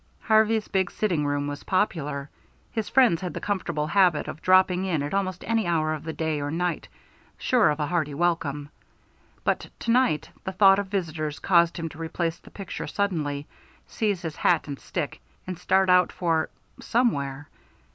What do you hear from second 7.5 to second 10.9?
of a hearty welcome. But to night the thought of